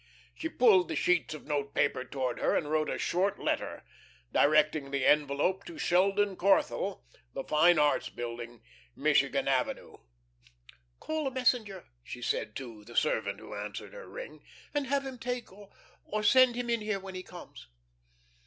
She 0.33 0.49
pulled 0.49 0.87
the 0.87 0.95
sheets 0.95 1.35
of 1.35 1.45
note 1.45 1.75
paper 1.75 2.03
towards 2.03 2.41
her 2.41 2.55
and 2.55 2.71
wrote 2.71 2.89
a 2.89 2.97
short 2.97 3.37
letter, 3.39 3.85
directing 4.31 4.89
the 4.89 5.05
envelope 5.05 5.63
to 5.65 5.77
Sheldon 5.77 6.35
Corthell, 6.37 7.03
The 7.35 7.43
Fine 7.43 7.77
Arts 7.77 8.09
Building, 8.09 8.63
Michigan 8.95 9.47
Avenue. 9.47 9.97
"Call 10.99 11.27
a 11.27 11.31
messenger," 11.31 11.85
she 12.03 12.23
said 12.23 12.55
to 12.55 12.83
the 12.83 12.95
servant 12.97 13.39
who 13.39 13.53
answered 13.53 13.93
her 13.93 14.09
ring, 14.09 14.43
"and 14.73 14.87
have 14.87 15.05
him 15.05 15.19
take 15.19 15.49
or 15.53 15.69
send 16.23 16.55
him 16.55 16.67
in 16.71 16.81
here 16.81 16.99
when 16.99 17.13
he 17.13 17.21
comes." 17.21 17.67